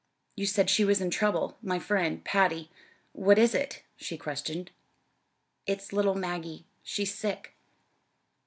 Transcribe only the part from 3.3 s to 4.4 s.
is it?" she